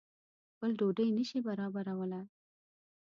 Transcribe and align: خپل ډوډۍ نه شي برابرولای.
خپل 0.53 0.69
ډوډۍ 0.79 1.09
نه 1.17 1.23
شي 1.29 1.39
برابرولای. 1.47 2.23